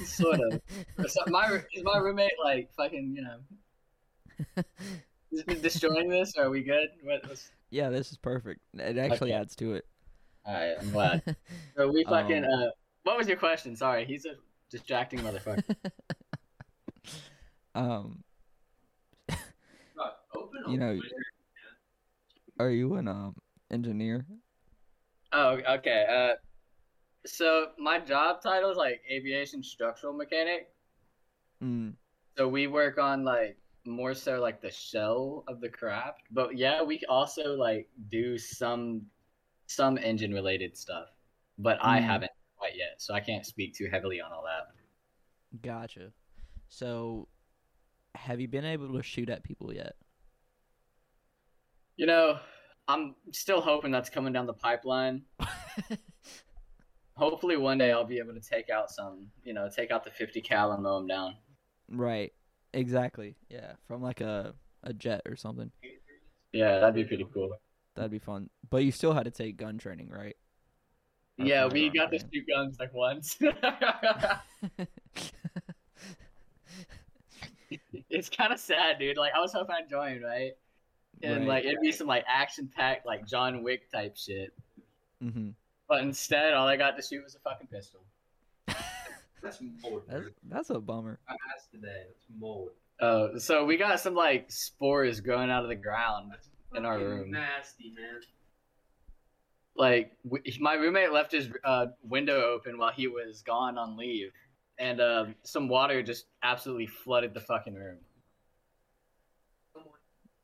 Sort 0.06 0.40
of. 0.40 0.62
So 1.10 1.22
my 1.28 1.60
is 1.74 1.84
my 1.84 1.98
roommate 1.98 2.32
like 2.44 2.72
fucking 2.78 3.14
you 3.16 3.24
know 3.24 4.64
is- 5.32 5.62
destroying 5.62 6.10
this? 6.10 6.38
Or 6.38 6.46
are 6.46 6.50
we 6.50 6.64
good? 6.64 6.90
What, 7.04 7.28
what's... 7.28 7.50
yeah, 7.70 7.90
this 7.90 8.12
is 8.12 8.18
perfect. 8.18 8.62
It 8.76 8.98
actually 8.98 9.32
Okay. 9.34 9.42
adds 9.42 9.56
to 9.58 9.74
it. 9.74 9.86
All 10.46 10.54
right, 10.54 10.76
I'm 10.80 10.92
glad. 10.92 11.36
So 11.76 11.92
we 11.92 12.04
fucking 12.06 12.46
Um, 12.46 12.50
uh, 12.52 12.68
what 13.06 13.18
was 13.18 13.28
your 13.28 13.38
question? 13.38 13.76
Sorry, 13.76 14.04
he's 14.06 14.26
a 14.26 14.36
distracting 14.70 15.22
motherfucker. 15.22 15.64
um, 17.76 18.24
you 20.68 20.78
know, 20.78 21.00
are 22.60 22.70
you 22.70 22.96
an 22.96 23.08
um 23.08 23.36
engineer? 23.72 24.26
Oh, 25.32 25.60
okay. 25.78 26.06
Uh, 26.10 26.36
so 27.26 27.70
my 27.78 28.00
job 28.00 28.42
title 28.42 28.72
is 28.72 28.78
like 28.78 29.02
aviation 29.12 29.64
structural 29.64 30.14
mechanic. 30.14 30.70
Mm, 31.64 31.96
So 32.38 32.48
we 32.48 32.68
work 32.68 32.98
on 32.98 33.24
like 33.24 33.58
more 33.86 34.14
so 34.14 34.40
like 34.42 34.62
the 34.62 34.72
shell 34.72 35.44
of 35.48 35.62
the 35.62 35.70
craft, 35.70 36.22
but 36.32 36.58
yeah, 36.58 36.82
we 36.84 37.02
also 37.10 37.56
like 37.56 37.90
do 38.10 38.38
some 38.38 39.04
some 39.68 39.98
engine 39.98 40.34
related 40.34 40.78
stuff. 40.78 41.10
But 41.58 41.80
I 41.82 42.00
Mm. 42.00 42.06
haven't 42.06 42.32
quite 42.66 42.78
yet, 42.78 42.96
so 43.02 43.14
I 43.14 43.20
can't 43.20 43.46
speak 43.46 43.76
too 43.76 43.88
heavily 43.92 44.22
on 44.22 44.32
all 44.32 44.44
that. 44.44 45.62
gotcha. 45.62 46.12
So, 46.68 47.28
have 48.16 48.40
you 48.40 48.48
been 48.48 48.66
able 48.66 48.94
to 48.94 49.04
shoot 49.04 49.30
at 49.30 49.44
people 49.44 49.74
yet? 49.74 49.96
You 51.98 52.08
know, 52.08 52.40
I'm 52.88 53.16
still 53.32 53.62
hoping 53.62 53.92
that's 53.92 54.10
coming 54.10 54.34
down 54.34 54.48
the 54.48 54.54
pipeline. 54.54 55.24
Hopefully 57.16 57.56
one 57.56 57.78
day 57.78 57.92
I'll 57.94 58.04
be 58.04 58.18
able 58.18 58.34
to 58.34 58.42
take 58.42 58.70
out 58.70 58.92
some, 58.92 59.28
you 59.44 59.54
know, 59.54 59.70
take 59.74 59.90
out 59.92 60.04
the 60.04 60.12
50 60.12 60.42
cal 60.42 60.74
and 60.74 60.84
mow 60.84 60.98
them 60.98 61.08
down. 61.08 61.36
right. 61.90 62.34
Exactly. 62.74 63.38
Yeah, 63.50 63.74
from 63.88 64.02
like 64.02 64.20
a 64.20 64.54
a 64.84 64.92
jet 64.92 65.22
or 65.26 65.38
something. 65.38 65.72
Yeah, 66.52 66.80
that'd 66.80 66.94
be 66.94 67.06
pretty 67.06 67.26
cool. 67.34 67.52
That'd 67.96 68.12
be 68.12 68.20
fun. 68.20 68.50
But 68.70 68.84
you 68.84 68.92
still 68.92 69.14
had 69.14 69.24
to 69.24 69.32
take 69.32 69.56
gun 69.56 69.78
training, 69.78 70.10
right? 70.10 70.36
Or 71.40 71.46
Yeah, 71.46 71.68
we 71.68 71.90
got 71.90 72.12
to 72.12 72.20
two 72.20 72.44
guns 72.48 72.80
like 72.80 72.94
once. 72.94 73.38
it's 78.10 78.30
kind 78.30 78.54
of 78.54 78.60
sad, 78.60 79.00
dude. 79.00 79.18
Like 79.18 79.34
I 79.36 79.40
was 79.40 79.54
hoping 79.54 79.76
I'd 79.78 79.90
join, 79.90 80.22
right? 80.22 80.52
And 81.24 81.40
Right. 81.42 81.48
like 81.48 81.66
it'd 81.66 81.82
be 81.82 81.92
some 81.92 82.08
like 82.08 82.24
action 82.28 82.70
packed 82.76 83.06
like 83.06 83.26
John 83.28 83.64
Wick 83.64 83.92
type 83.92 84.16
shit. 84.18 84.54
mm-hmm. 85.24 85.50
But 85.88 86.02
instead, 86.02 86.54
all 86.54 86.68
I 86.68 86.78
got 86.78 86.98
to 86.98 87.04
shoot 87.04 87.24
was 87.24 87.36
a 87.36 87.40
fucking 87.40 87.68
pistol. 87.68 88.02
That's 89.44 89.60
mold. 89.62 90.02
That's 90.08 90.26
that's 90.50 90.70
a 90.72 90.80
bummer. 90.80 91.20
I 91.30 91.34
asked 91.56 91.72
today. 91.72 92.06
That's 92.08 92.26
mold. 92.40 92.70
Uh, 93.00 93.38
so 93.38 93.64
we 93.66 93.78
got 93.78 94.00
some 94.00 94.16
like 94.16 94.50
spores 94.52 95.20
growing 95.20 95.52
out 95.52 95.62
of 95.64 95.70
the 95.70 95.76
ground. 95.76 96.32
That's 96.32 96.50
In 96.74 96.86
our 96.86 96.98
room. 96.98 97.30
Nasty, 97.32 97.94
man. 97.96 98.22
Like 99.78 100.12
w- 100.24 100.44
my 100.62 100.76
roommate 100.76 101.12
left 101.12 101.32
his 101.32 101.50
uh, 101.64 101.88
window 102.04 102.42
open 102.54 102.78
while 102.78 102.92
he 102.92 103.08
was 103.08 103.42
gone 103.42 103.78
on 103.78 103.98
leave, 103.98 104.32
and 104.78 105.02
uh, 105.02 105.26
some 105.44 105.68
water 105.68 106.02
just 106.02 106.28
absolutely 106.44 106.88
flooded 106.88 107.34
the 107.34 107.42
fucking 107.42 107.76
room. 107.76 107.98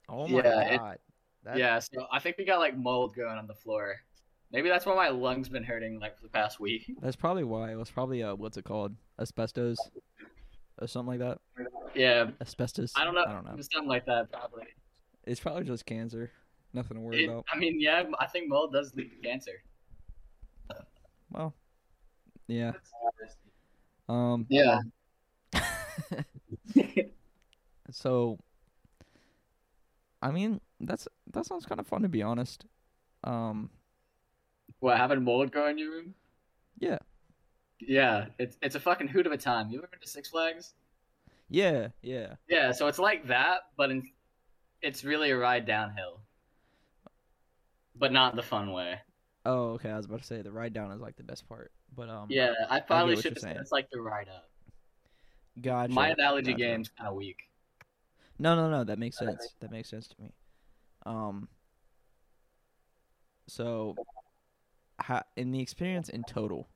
Oh 0.09 0.27
my 0.27 0.43
Yeah, 0.43 0.61
it- 0.61 0.77
god. 0.77 0.97
That, 1.43 1.57
yeah, 1.57 1.79
so 1.79 2.05
I 2.11 2.19
think 2.19 2.37
we 2.37 2.45
got 2.45 2.59
like 2.59 2.77
mold 2.77 3.15
going 3.15 3.35
on 3.35 3.47
the 3.47 3.55
floor. 3.55 3.95
Maybe 4.51 4.69
that's 4.69 4.85
why 4.85 4.93
my 4.93 5.09
lungs 5.09 5.49
been 5.49 5.63
hurting 5.63 5.99
like 5.99 6.15
for 6.17 6.23
the 6.23 6.29
past 6.29 6.59
week. 6.59 6.91
That's 7.01 7.15
probably 7.15 7.45
why. 7.45 7.71
It 7.71 7.77
was 7.77 7.89
probably 7.89 8.21
uh, 8.21 8.35
what's 8.35 8.57
it 8.57 8.65
called? 8.65 8.95
Asbestos, 9.19 9.79
or 10.79 10.87
something 10.87 11.19
like 11.19 11.19
that. 11.19 11.39
Yeah, 11.95 12.29
Asbestos. 12.41 12.93
I 12.95 13.05
don't 13.05 13.15
know. 13.15 13.23
I 13.25 13.31
don't 13.31 13.45
know. 13.45 13.55
Something 13.71 13.87
like 13.89 14.05
that 14.05 14.29
probably. 14.31 14.65
It's 15.23 15.39
probably 15.39 15.63
just 15.63 15.85
cancer. 15.87 16.31
Nothing 16.73 16.97
to 16.97 17.01
worry 17.01 17.23
It- 17.25 17.29
about. 17.29 17.45
I 17.51 17.57
mean, 17.57 17.79
yeah, 17.81 18.03
I 18.19 18.27
think 18.27 18.49
mold 18.49 18.71
does 18.73 18.95
lead 18.95 19.09
to 19.11 19.15
cancer. 19.27 19.61
Well, 21.31 21.53
yeah. 22.47 22.73
Um. 24.09 24.45
Yeah. 24.49 24.79
So, 27.93 28.39
I 30.21 30.31
mean, 30.31 30.61
that's 30.79 31.07
that 31.33 31.45
sounds 31.45 31.65
kind 31.65 31.79
of 31.79 31.87
fun 31.87 32.03
to 32.03 32.09
be 32.09 32.21
honest. 32.23 32.65
Um. 33.23 33.69
what 34.79 34.97
having 34.97 35.23
mold 35.23 35.51
grow 35.51 35.67
in 35.67 35.77
your 35.77 35.91
room? 35.91 36.15
Yeah. 36.79 36.99
Yeah, 37.79 38.27
it's 38.39 38.57
it's 38.61 38.75
a 38.75 38.79
fucking 38.79 39.09
hoot 39.09 39.25
of 39.25 39.33
a 39.33 39.37
time. 39.37 39.69
You 39.69 39.79
ever 39.79 39.87
been 39.87 39.99
to 39.99 40.07
Six 40.07 40.29
Flags? 40.29 40.73
Yeah. 41.49 41.89
Yeah. 42.01 42.35
Yeah, 42.47 42.71
so 42.71 42.87
it's 42.87 42.99
like 42.99 43.27
that, 43.27 43.61
but 43.75 43.91
in, 43.91 44.09
it's 44.81 45.03
really 45.03 45.31
a 45.31 45.37
ride 45.37 45.65
downhill, 45.65 46.21
but 47.95 48.11
not 48.11 48.35
the 48.35 48.43
fun 48.43 48.71
way. 48.71 48.99
Oh, 49.45 49.71
okay. 49.71 49.89
I 49.89 49.97
was 49.97 50.05
about 50.05 50.19
to 50.19 50.25
say 50.25 50.41
the 50.41 50.51
ride 50.51 50.73
down 50.73 50.91
is 50.91 51.01
like 51.01 51.15
the 51.15 51.23
best 51.23 51.47
part, 51.47 51.71
but 51.95 52.09
um. 52.09 52.27
Yeah, 52.29 52.53
I 52.69 52.79
probably 52.79 53.15
what 53.15 53.23
should 53.23 53.33
have 53.33 53.41
said 53.41 53.57
it's 53.57 53.71
like 53.71 53.89
the 53.91 54.01
ride 54.01 54.27
up. 54.29 54.49
Gotcha. 55.61 55.91
My 55.91 56.09
analogy 56.09 56.51
gotcha. 56.51 56.63
game's 56.63 56.89
kind 56.89 57.09
of 57.09 57.15
weak. 57.15 57.37
No, 58.39 58.55
no, 58.55 58.69
no. 58.69 58.83
That 58.83 58.99
makes 58.99 59.17
sense. 59.17 59.55
That 59.59 59.71
makes 59.71 59.89
sense 59.89 60.07
to 60.07 60.15
me. 60.19 60.31
Um. 61.05 61.47
So, 63.47 63.95
ha- 64.99 65.23
in 65.35 65.51
the 65.51 65.59
experience 65.59 66.07
in 66.07 66.23
total, 66.23 66.69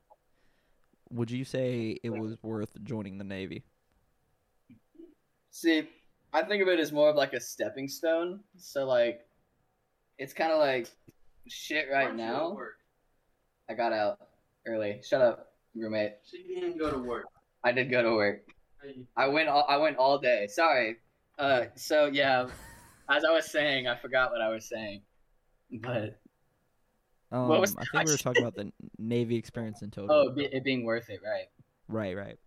would 1.10 1.32
you 1.32 1.46
say 1.46 1.98
it 2.04 2.10
was 2.10 2.36
worth 2.42 2.72
joining 2.84 3.18
the 3.18 3.24
Navy? 3.24 3.64
See, 5.52 5.88
I 6.34 6.44
think 6.44 6.62
of 6.62 6.68
it 6.68 6.80
as 6.80 6.92
more 6.92 7.10
of 7.10 7.16
like 7.16 7.32
a 7.34 7.40
stepping 7.40 7.88
stone. 7.88 8.42
So 8.58 8.86
like, 8.86 9.22
it's 10.18 10.34
kind 10.34 10.52
of 10.52 10.60
like 10.60 10.90
shit 11.48 11.88
right 11.92 12.10
Why'd 12.10 12.20
you 12.20 12.26
go 12.26 12.32
to 12.34 12.40
now. 12.40 12.54
work? 12.56 12.78
I 13.70 13.74
got 13.74 13.94
out 13.94 14.20
early. 14.68 15.02
Shut 15.08 15.22
up, 15.22 15.54
roommate. 15.76 16.14
So 16.24 16.38
you 16.38 16.60
didn't 16.62 16.78
go 16.78 16.92
to 16.92 16.98
work. 17.00 17.26
I 17.64 17.72
did 17.72 17.90
go 17.90 18.02
to 18.04 18.12
work. 18.14 18.44
I 19.18 19.28
went. 19.28 19.50
All, 19.50 19.66
I 19.68 19.78
went 19.78 19.98
all 19.98 20.20
day. 20.20 20.48
Sorry. 20.48 20.98
Uh. 21.40 21.66
So 21.76 22.06
yeah, 22.06 22.48
as 23.10 23.24
I 23.26 23.32
was 23.32 23.50
saying, 23.52 23.88
I 23.88 23.96
forgot 23.96 24.32
what 24.32 24.42
I 24.42 24.50
was 24.50 24.66
saying. 24.70 25.02
But 25.82 26.20
Um, 27.32 27.48
What 27.48 27.60
was 27.60 27.76
I 27.76 27.84
think 27.92 28.06
we 28.06 28.12
were 28.12 28.18
talking 28.18 28.44
about 28.44 28.56
the 28.56 28.72
Navy 29.00 29.36
experience 29.36 29.82
in 29.82 29.90
total. 29.90 30.16
oh, 30.16 30.40
it, 30.40 30.54
it 30.54 30.64
being 30.64 30.86
worth 30.86 31.10
it, 31.10 31.22
right? 31.26 31.48
Right, 31.88 32.16
right. 32.16 32.38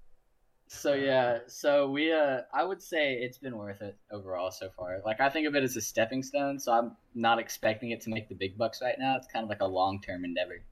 So 0.69 0.93
yeah, 0.93 1.39
so 1.47 1.91
we 1.91 2.13
uh 2.13 2.43
I 2.53 2.63
would 2.63 2.83
say 2.83 3.15
it's 3.15 3.39
been 3.39 3.57
worth 3.57 3.81
it 3.81 3.97
overall 4.13 4.51
so 4.51 4.69
far. 4.77 5.01
Like 5.05 5.19
I 5.19 5.31
think 5.31 5.49
of 5.49 5.57
it 5.57 5.65
as 5.65 5.77
a 5.77 5.81
stepping 5.81 6.23
stone, 6.23 6.59
so 6.59 6.73
I'm 6.73 6.97
not 7.15 7.39
expecting 7.39 7.91
it 7.91 8.03
to 8.03 8.11
make 8.11 8.29
the 8.29 8.35
big 8.35 8.57
bucks 8.59 8.81
right 8.83 8.97
now. 8.99 9.17
It's 9.17 9.27
kind 9.27 9.43
of 9.43 9.49
like 9.49 9.63
a 9.63 9.67
long-term 9.67 10.25
endeavor. 10.25 10.63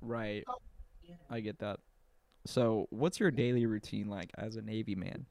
Right. 0.00 0.44
I 1.30 1.40
get 1.40 1.60
that. 1.60 1.78
So, 2.46 2.86
what's 2.90 3.20
your 3.20 3.30
daily 3.30 3.66
routine 3.66 4.08
like 4.08 4.30
as 4.36 4.56
a 4.56 4.62
Navy 4.62 4.94
man? 4.94 5.26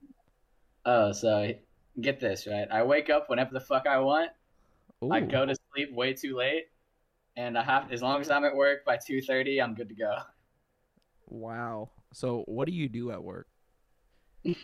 Oh, 0.85 1.11
so 1.11 1.51
get 1.99 2.19
this, 2.19 2.47
right? 2.47 2.67
I 2.71 2.83
wake 2.83 3.09
up 3.09 3.29
whenever 3.29 3.53
the 3.53 3.59
fuck 3.59 3.87
I 3.87 3.99
want. 3.99 4.31
I 5.11 5.19
go 5.19 5.45
to 5.45 5.55
sleep 5.73 5.93
way 5.93 6.13
too 6.13 6.35
late. 6.35 6.67
And 7.35 7.57
I 7.57 7.63
have 7.63 7.91
as 7.91 8.01
long 8.01 8.21
as 8.21 8.31
I'm 8.31 8.45
at 8.45 8.55
work 8.55 8.85
by 8.85 8.97
2:30, 8.97 9.61
I'm 9.61 9.75
good 9.75 9.89
to 9.89 9.95
go. 9.95 10.15
Wow. 11.27 11.89
So, 12.13 12.43
what 12.47 12.67
do 12.67 12.73
you 12.73 12.87
do 12.87 13.11
at 13.11 13.23
work? 13.23 13.47
Shit. 14.45 14.57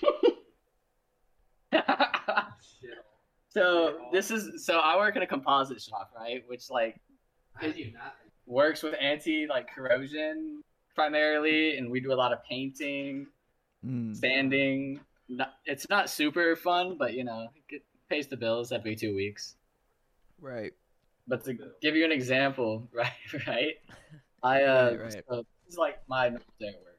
so 3.50 3.98
this 4.12 4.32
is 4.32 4.66
so 4.66 4.80
I 4.80 4.98
work 4.98 5.16
in 5.16 5.22
a 5.22 5.28
composite 5.28 5.82
shop, 5.82 6.12
right? 6.16 6.44
Which 6.48 6.70
like 6.70 7.00
How 7.54 7.68
do 7.72 7.80
you 7.80 7.92
not? 7.94 8.16
works 8.46 8.84
with 8.84 8.96
anti 9.00 9.48
like 9.48 9.68
corrosion 9.74 10.62
primarily, 10.96 11.78
and 11.78 11.90
we 11.90 12.00
do 12.00 12.12
a 12.14 12.16
lot 12.16 12.32
of 12.34 12.40
painting, 12.50 13.28
Mm, 13.86 14.16
sanding. 14.16 15.00
Not, 15.28 15.54
it's 15.66 15.90
not 15.90 16.10
super 16.10 16.56
fun, 16.56 16.96
but 16.98 17.14
you 17.14 17.24
know, 17.24 17.48
it 17.70 17.82
pays 18.10 18.28
the 18.28 18.38
bills 18.38 18.72
every 18.72 18.96
two 18.96 19.14
weeks. 19.16 19.56
right. 20.40 20.72
But 21.28 21.44
to 21.46 21.54
give 21.82 21.96
you 21.96 22.04
an 22.06 22.12
example, 22.12 22.88
right, 22.94 23.12
right, 23.48 23.74
I 24.44 24.64
uh, 24.64 24.92
Right, 24.92 25.00
right. 25.02 25.24
So 25.30 25.36
this 25.66 25.74
is 25.74 25.78
like 25.78 26.00
my 26.08 26.28
normal 26.30 26.46
day 26.60 26.68
at 26.68 26.82
work. 26.84 26.93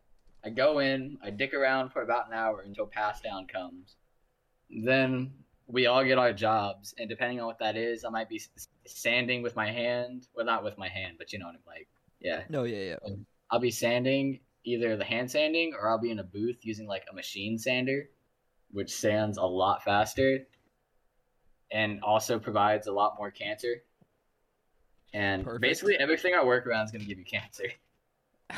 I 0.44 0.50
go 0.50 0.78
in, 0.80 1.18
I 1.22 1.30
dick 1.30 1.54
around 1.54 1.90
for 1.90 2.02
about 2.02 2.28
an 2.28 2.34
hour 2.34 2.60
until 2.60 2.86
pass 2.86 3.20
down 3.20 3.46
comes. 3.46 3.96
Then 4.70 5.32
we 5.66 5.86
all 5.86 6.04
get 6.04 6.18
our 6.18 6.32
jobs, 6.32 6.94
and 6.98 7.08
depending 7.08 7.40
on 7.40 7.46
what 7.46 7.58
that 7.60 7.76
is, 7.76 8.04
I 8.04 8.10
might 8.10 8.28
be 8.28 8.42
sanding 8.86 9.42
with 9.42 9.56
my 9.56 9.70
hand. 9.70 10.28
Well, 10.34 10.44
not 10.44 10.62
with 10.62 10.76
my 10.76 10.88
hand, 10.88 11.16
but 11.18 11.32
you 11.32 11.38
know 11.38 11.46
what 11.46 11.54
I'm 11.54 11.60
like. 11.66 11.88
Yeah, 12.20 12.42
No, 12.48 12.64
yeah, 12.64 12.96
yeah. 13.06 13.14
I'll 13.50 13.60
be 13.60 13.70
sanding 13.70 14.40
either 14.64 14.96
the 14.96 15.04
hand 15.04 15.30
sanding 15.30 15.72
or 15.78 15.88
I'll 15.88 15.98
be 15.98 16.10
in 16.10 16.18
a 16.18 16.24
booth 16.24 16.64
using 16.64 16.86
like 16.86 17.04
a 17.10 17.14
machine 17.14 17.58
sander, 17.58 18.08
which 18.70 18.90
sands 18.90 19.36
a 19.36 19.44
lot 19.44 19.84
faster 19.84 20.46
and 21.70 22.00
also 22.02 22.38
provides 22.38 22.86
a 22.86 22.92
lot 22.92 23.14
more 23.18 23.30
cancer. 23.30 23.82
And 25.12 25.44
Perfect. 25.44 25.62
basically 25.62 25.96
everything 25.96 26.34
I 26.34 26.44
work 26.44 26.66
around 26.66 26.86
is 26.86 26.90
going 26.92 27.02
to 27.02 27.08
give 27.08 27.18
you 27.18 27.24
cancer. 27.24 27.64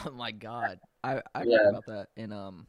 Oh 0.05 0.11
my 0.11 0.33
god. 0.33 0.81
I 1.05 1.23
I 1.35 1.45
Yeah. 1.45 1.59
heard 1.59 1.71
about 1.71 1.87
that 1.87 2.09
in 2.17 2.33
um 2.33 2.67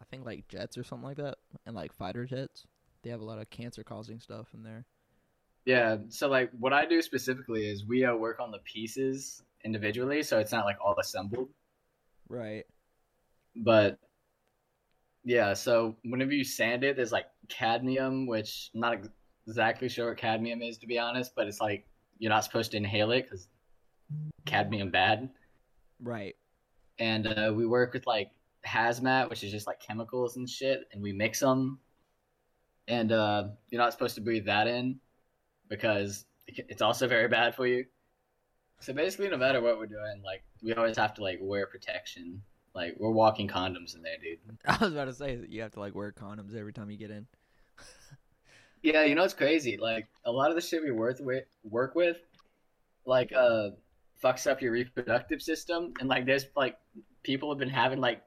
I 0.00 0.04
think 0.04 0.24
like 0.24 0.48
jets 0.48 0.78
or 0.78 0.84
something 0.84 1.06
like 1.06 1.16
that 1.18 1.38
and 1.66 1.74
like 1.74 1.92
fighter 1.92 2.24
jets. 2.24 2.66
They 3.02 3.10
have 3.10 3.20
a 3.20 3.24
lot 3.24 3.38
of 3.38 3.50
cancer 3.50 3.84
causing 3.84 4.20
stuff 4.20 4.48
in 4.54 4.62
there. 4.62 4.86
Yeah, 5.64 5.98
so 6.08 6.28
like 6.28 6.50
what 6.58 6.72
I 6.72 6.86
do 6.86 7.02
specifically 7.02 7.66
is 7.70 7.84
we 7.86 8.04
uh, 8.04 8.14
work 8.14 8.40
on 8.40 8.50
the 8.50 8.58
pieces 8.60 9.42
individually, 9.64 10.22
so 10.22 10.38
it's 10.38 10.52
not 10.52 10.64
like 10.64 10.78
all 10.82 10.96
assembled. 10.98 11.48
Right. 12.28 12.64
But 13.56 13.98
yeah, 15.24 15.52
so 15.54 15.96
whenever 16.04 16.32
you 16.32 16.44
sand 16.44 16.84
it, 16.84 16.96
there's 16.96 17.12
like 17.12 17.26
cadmium, 17.48 18.26
which 18.26 18.70
I'm 18.74 18.80
not 18.80 18.98
exactly 19.46 19.88
sure 19.88 20.08
what 20.08 20.18
cadmium 20.18 20.62
is 20.62 20.78
to 20.78 20.86
be 20.86 20.98
honest, 20.98 21.32
but 21.34 21.46
it's 21.48 21.60
like 21.60 21.86
you're 22.18 22.30
not 22.30 22.44
supposed 22.44 22.70
to 22.72 22.76
inhale 22.76 23.10
it 23.12 23.22
because 23.22 23.48
cadmium 24.46 24.90
bad. 24.90 25.30
Right. 26.00 26.36
And 26.98 27.26
uh, 27.26 27.52
we 27.54 27.66
work 27.66 27.92
with 27.92 28.06
like 28.06 28.30
hazmat, 28.66 29.30
which 29.30 29.44
is 29.44 29.50
just 29.50 29.66
like 29.66 29.80
chemicals 29.80 30.36
and 30.36 30.48
shit, 30.48 30.88
and 30.92 31.02
we 31.02 31.12
mix 31.12 31.40
them. 31.40 31.78
And 32.86 33.12
uh, 33.12 33.48
you're 33.70 33.80
not 33.80 33.92
supposed 33.92 34.14
to 34.16 34.20
breathe 34.20 34.46
that 34.46 34.66
in 34.66 34.98
because 35.68 36.24
it's 36.46 36.82
also 36.82 37.06
very 37.06 37.28
bad 37.28 37.54
for 37.54 37.66
you. 37.66 37.84
So 38.80 38.92
basically, 38.92 39.28
no 39.28 39.36
matter 39.36 39.60
what 39.60 39.78
we're 39.78 39.86
doing, 39.86 40.22
like 40.24 40.42
we 40.62 40.72
always 40.74 40.96
have 40.96 41.14
to 41.14 41.22
like 41.22 41.38
wear 41.40 41.66
protection. 41.66 42.42
Like 42.74 42.94
we're 42.98 43.10
walking 43.10 43.48
condoms 43.48 43.94
in 43.96 44.02
there, 44.02 44.16
dude. 44.22 44.38
I 44.66 44.76
was 44.84 44.92
about 44.92 45.06
to 45.06 45.14
say 45.14 45.36
that 45.36 45.50
you 45.50 45.62
have 45.62 45.72
to 45.72 45.80
like 45.80 45.94
wear 45.94 46.12
condoms 46.12 46.54
every 46.56 46.72
time 46.72 46.90
you 46.90 46.98
get 46.98 47.10
in. 47.10 47.26
Yeah, 48.82 49.04
you 49.04 49.14
know 49.14 49.24
it's 49.24 49.34
crazy. 49.34 49.76
Like 49.76 50.06
a 50.24 50.30
lot 50.30 50.50
of 50.50 50.54
the 50.54 50.62
shit 50.62 50.82
we 50.82 50.92
work 50.92 51.16
with, 51.20 51.44
work 51.64 51.94
with, 51.94 52.18
like 53.04 53.32
uh, 53.32 53.70
fucks 54.22 54.50
up 54.50 54.60
your 54.62 54.72
reproductive 54.72 55.42
system, 55.42 55.94
and 56.00 56.08
like 56.08 56.26
there's 56.26 56.46
like 56.56 56.78
people 57.22 57.50
have 57.50 57.58
been 57.58 57.68
having 57.68 58.00
like 58.00 58.22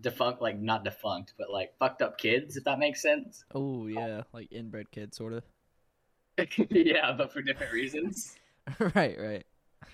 defunct, 0.00 0.40
like 0.40 0.58
not 0.58 0.84
defunct, 0.84 1.34
but 1.38 1.50
like 1.50 1.76
fucked 1.78 2.02
up 2.02 2.18
kids, 2.18 2.56
if 2.56 2.64
that 2.64 2.78
makes 2.78 3.02
sense. 3.02 3.44
Oh 3.54 3.86
yeah, 3.86 4.22
like 4.32 4.50
inbred 4.50 4.90
kids, 4.90 5.16
sort 5.16 5.32
of. 5.32 5.42
yeah, 6.70 7.12
but 7.12 7.32
for 7.32 7.42
different 7.42 7.72
reasons. 7.72 8.36
right, 8.94 9.18
right. 9.18 9.44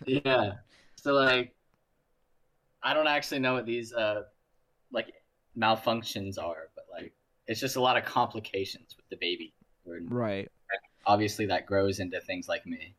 Yeah. 0.06 0.52
So 0.96 1.14
like, 1.14 1.54
I 2.82 2.94
don't 2.94 3.08
actually 3.08 3.40
know 3.40 3.54
what 3.54 3.66
these 3.66 3.92
uh, 3.92 4.24
like 4.92 5.12
malfunctions 5.56 6.38
are, 6.38 6.68
but 6.74 6.84
like 6.92 7.12
it's 7.46 7.60
just 7.60 7.76
a 7.76 7.80
lot 7.80 7.96
of 7.96 8.04
complications 8.04 8.94
with 8.96 9.08
the 9.08 9.16
baby. 9.16 9.52
Right. 9.86 10.50
obviously 11.06 11.46
that 11.46 11.64
grows 11.64 11.98
into 11.98 12.20
things 12.20 12.46
like 12.46 12.66
me. 12.66 12.94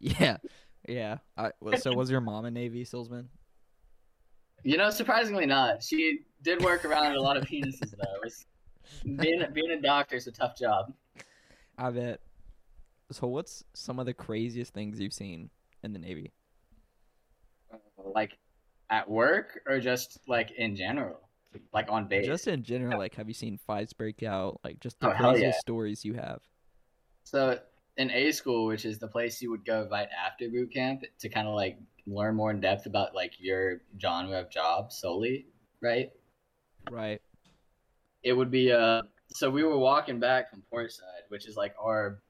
Yeah. 0.00 0.38
Yeah. 0.88 1.18
I, 1.36 1.52
well, 1.60 1.78
so 1.78 1.92
was 1.92 2.10
your 2.10 2.20
mom 2.20 2.44
a 2.46 2.50
Navy 2.50 2.84
salesman? 2.84 3.28
You 4.62 4.76
know, 4.76 4.90
surprisingly 4.90 5.46
not. 5.46 5.82
She 5.82 6.20
did 6.42 6.62
work 6.62 6.84
around 6.84 7.14
a 7.14 7.20
lot 7.20 7.36
of 7.36 7.44
penises 7.44 7.92
though. 7.92 8.28
Being 9.16 9.44
being 9.52 9.70
a 9.70 9.80
doctor 9.80 10.16
is 10.16 10.26
a 10.26 10.32
tough 10.32 10.56
job. 10.58 10.92
I 11.78 11.90
bet. 11.90 12.20
So 13.12 13.26
what's 13.26 13.64
some 13.74 13.98
of 13.98 14.06
the 14.06 14.14
craziest 14.14 14.74
things 14.74 15.00
you've 15.00 15.12
seen 15.12 15.50
in 15.82 15.92
the 15.92 15.98
Navy? 15.98 16.32
Uh, 17.72 17.76
like 18.14 18.38
at 18.90 19.08
work 19.08 19.60
or 19.66 19.80
just 19.80 20.18
like 20.28 20.50
in 20.52 20.76
general, 20.76 21.28
like 21.72 21.90
on 21.90 22.06
base. 22.08 22.26
Just 22.26 22.48
in 22.48 22.62
general, 22.62 22.98
like 22.98 23.14
have 23.14 23.28
you 23.28 23.34
seen 23.34 23.58
fights 23.66 23.92
break 23.92 24.22
out? 24.22 24.60
Like 24.64 24.80
just 24.80 24.98
the 25.00 25.10
Oh, 25.10 25.14
craziest 25.14 25.56
yeah. 25.56 25.58
stories 25.60 26.04
you 26.04 26.14
have. 26.14 26.40
So 27.24 27.58
in 28.00 28.10
A 28.10 28.32
school, 28.32 28.66
which 28.66 28.86
is 28.86 28.98
the 28.98 29.06
place 29.06 29.42
you 29.42 29.50
would 29.50 29.64
go 29.64 29.86
right 29.90 30.08
after 30.26 30.48
boot 30.48 30.72
camp 30.72 31.02
to 31.18 31.28
kind 31.28 31.46
of 31.46 31.54
like 31.54 31.78
learn 32.06 32.34
more 32.34 32.50
in 32.50 32.58
depth 32.58 32.86
about 32.86 33.14
like 33.14 33.34
your 33.38 33.82
genre 34.00 34.40
of 34.40 34.50
job 34.50 34.90
solely, 34.90 35.46
right? 35.82 36.10
Right. 36.90 37.20
It 38.22 38.32
would 38.32 38.50
be 38.50 38.72
uh 38.72 39.02
so 39.28 39.50
we 39.50 39.62
were 39.62 39.78
walking 39.78 40.18
back 40.18 40.50
from 40.50 40.62
Portside, 40.72 41.28
which 41.28 41.46
is 41.46 41.56
like 41.56 41.74
our 41.78 42.22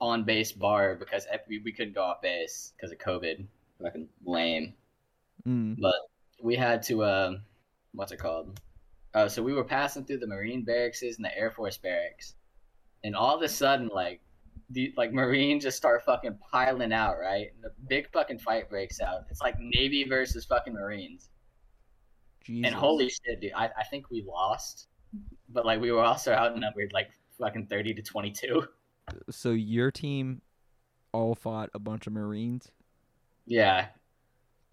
on 0.00 0.22
base 0.22 0.52
bar 0.52 0.94
because 0.94 1.26
we, 1.48 1.58
we 1.58 1.72
couldn't 1.72 1.94
go 1.94 2.02
off 2.02 2.22
base 2.22 2.72
because 2.76 2.92
of 2.92 2.98
COVID. 2.98 3.44
Fucking 3.82 4.08
lame. 4.24 4.74
Mm. 5.46 5.76
But 5.80 5.96
we 6.40 6.54
had 6.54 6.84
to 6.84 7.02
uh 7.02 7.32
what's 7.94 8.12
it 8.12 8.18
called? 8.18 8.60
Uh, 9.12 9.28
so 9.28 9.42
we 9.42 9.52
were 9.52 9.64
passing 9.64 10.04
through 10.04 10.18
the 10.18 10.26
Marine 10.28 10.62
barracks 10.62 11.02
and 11.02 11.24
the 11.24 11.36
Air 11.36 11.50
Force 11.50 11.78
barracks, 11.78 12.34
and 13.02 13.16
all 13.16 13.34
of 13.34 13.42
a 13.42 13.48
sudden, 13.48 13.90
like, 13.92 14.20
the 14.70 14.94
like 14.96 15.12
Marines 15.12 15.64
just 15.64 15.76
start 15.76 16.04
fucking 16.04 16.38
piling 16.50 16.92
out, 16.92 17.16
right? 17.20 17.48
And 17.54 17.64
the 17.64 17.72
big 17.88 18.10
fucking 18.12 18.38
fight 18.38 18.70
breaks 18.70 19.00
out. 19.00 19.24
It's 19.30 19.40
like 19.40 19.56
Navy 19.58 20.04
versus 20.04 20.44
fucking 20.44 20.72
Marines, 20.72 21.28
Jesus. 22.44 22.66
and 22.66 22.74
holy 22.74 23.08
shit, 23.08 23.40
dude! 23.40 23.52
I, 23.54 23.70
I 23.76 23.84
think 23.84 24.10
we 24.10 24.22
lost, 24.22 24.86
but 25.48 25.66
like 25.66 25.80
we 25.80 25.90
were 25.90 26.02
also 26.02 26.32
outnumbered 26.32 26.92
like 26.92 27.10
fucking 27.38 27.66
thirty 27.66 27.92
to 27.94 28.02
twenty 28.02 28.30
two. 28.30 28.66
So 29.28 29.50
your 29.50 29.90
team 29.90 30.40
all 31.12 31.34
fought 31.34 31.70
a 31.74 31.80
bunch 31.80 32.06
of 32.06 32.12
Marines. 32.12 32.70
Yeah, 33.46 33.88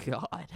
God. 0.06 0.48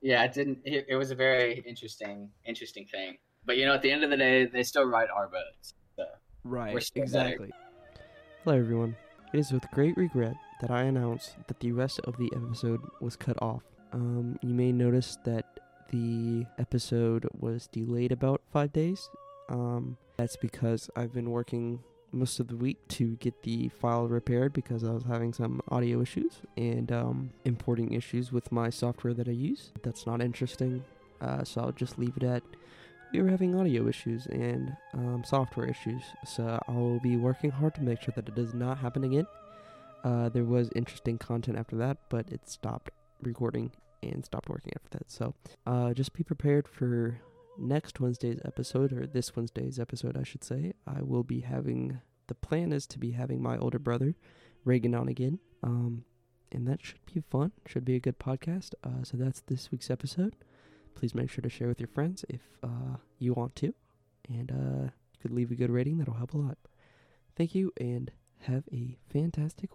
yeah. 0.00 0.22
It 0.22 0.32
didn't. 0.32 0.58
It, 0.64 0.86
it 0.90 0.96
was 0.96 1.10
a 1.10 1.16
very 1.16 1.64
interesting, 1.66 2.30
interesting 2.46 2.86
thing. 2.86 3.18
But 3.44 3.56
you 3.56 3.66
know, 3.66 3.74
at 3.74 3.82
the 3.82 3.90
end 3.90 4.04
of 4.04 4.10
the 4.10 4.16
day, 4.16 4.46
they 4.46 4.62
still 4.62 4.84
ride 4.84 5.08
our 5.14 5.28
boats. 5.28 5.74
So. 5.96 6.04
Right. 6.44 6.74
better. 6.94 7.48
Hello, 8.44 8.58
everyone. 8.58 8.94
It 9.32 9.38
is 9.38 9.52
with 9.52 9.70
great 9.70 9.96
regret 9.96 10.36
that 10.60 10.70
I 10.70 10.82
announce 10.82 11.34
that 11.46 11.60
the 11.60 11.72
rest 11.72 11.98
of 12.00 12.18
the 12.18 12.30
episode 12.36 12.82
was 13.00 13.16
cut 13.16 13.40
off. 13.40 13.62
Um, 13.94 14.38
you 14.42 14.52
may 14.52 14.70
notice 14.70 15.16
that 15.24 15.60
the 15.90 16.44
episode 16.58 17.26
was 17.40 17.68
delayed 17.68 18.12
about 18.12 18.42
five 18.52 18.70
days. 18.70 19.08
Um, 19.48 19.96
that's 20.18 20.36
because 20.36 20.90
I've 20.94 21.14
been 21.14 21.30
working 21.30 21.82
most 22.12 22.38
of 22.38 22.48
the 22.48 22.56
week 22.56 22.76
to 22.88 23.16
get 23.16 23.42
the 23.44 23.70
file 23.70 24.08
repaired 24.08 24.52
because 24.52 24.84
I 24.84 24.90
was 24.90 25.04
having 25.04 25.32
some 25.32 25.62
audio 25.70 26.02
issues 26.02 26.42
and 26.58 26.92
um, 26.92 27.30
importing 27.46 27.94
issues 27.94 28.30
with 28.30 28.52
my 28.52 28.68
software 28.68 29.14
that 29.14 29.26
I 29.26 29.32
use. 29.32 29.72
That's 29.82 30.06
not 30.06 30.20
interesting, 30.20 30.84
uh, 31.22 31.44
so 31.44 31.62
I'll 31.62 31.72
just 31.72 31.98
leave 31.98 32.18
it 32.18 32.24
at 32.24 32.42
we 33.14 33.22
were 33.22 33.30
having 33.30 33.54
audio 33.54 33.86
issues 33.86 34.26
and 34.26 34.76
um, 34.92 35.22
software 35.24 35.66
issues, 35.66 36.02
so 36.26 36.58
I 36.66 36.72
will 36.72 36.98
be 36.98 37.16
working 37.16 37.50
hard 37.50 37.74
to 37.76 37.82
make 37.82 38.02
sure 38.02 38.12
that 38.16 38.28
it 38.28 38.34
does 38.34 38.54
not 38.54 38.78
happen 38.78 39.04
again. 39.04 39.26
Uh, 40.02 40.28
there 40.28 40.44
was 40.44 40.68
interesting 40.74 41.16
content 41.16 41.56
after 41.56 41.76
that, 41.76 41.98
but 42.08 42.28
it 42.28 42.48
stopped 42.48 42.90
recording 43.22 43.70
and 44.02 44.24
stopped 44.24 44.48
working 44.48 44.72
after 44.74 44.98
that. 44.98 45.10
So 45.10 45.32
uh, 45.64 45.94
just 45.94 46.12
be 46.12 46.24
prepared 46.24 46.66
for 46.66 47.20
next 47.56 48.00
Wednesday's 48.00 48.40
episode, 48.44 48.92
or 48.92 49.06
this 49.06 49.36
Wednesday's 49.36 49.78
episode, 49.78 50.16
I 50.16 50.24
should 50.24 50.42
say. 50.42 50.72
I 50.84 51.02
will 51.02 51.22
be 51.22 51.40
having 51.40 52.00
the 52.26 52.34
plan 52.34 52.72
is 52.72 52.84
to 52.88 52.98
be 52.98 53.12
having 53.12 53.40
my 53.40 53.56
older 53.58 53.78
brother, 53.78 54.16
Reagan, 54.64 54.94
on 54.94 55.08
again. 55.08 55.38
Um, 55.62 56.04
and 56.50 56.66
that 56.66 56.84
should 56.84 57.04
be 57.06 57.22
fun. 57.30 57.52
Should 57.66 57.84
be 57.84 57.94
a 57.94 58.00
good 58.00 58.18
podcast. 58.18 58.74
Uh, 58.82 59.04
so 59.04 59.16
that's 59.16 59.40
this 59.42 59.70
week's 59.70 59.90
episode 59.90 60.34
please 60.94 61.14
make 61.14 61.30
sure 61.30 61.42
to 61.42 61.48
share 61.48 61.68
with 61.68 61.80
your 61.80 61.88
friends 61.88 62.24
if 62.28 62.40
uh, 62.62 62.96
you 63.18 63.34
want 63.34 63.56
to. 63.56 63.74
And 64.28 64.50
uh, 64.50 64.84
you 64.84 65.18
could 65.20 65.32
leave 65.32 65.50
a 65.50 65.54
good 65.54 65.70
rating, 65.70 65.98
that'll 65.98 66.14
help 66.14 66.34
a 66.34 66.38
lot. 66.38 66.58
Thank 67.36 67.54
you, 67.54 67.72
and 67.78 68.10
have 68.42 68.64
a 68.72 68.96
fantastic 69.12 69.64
week. 69.64 69.70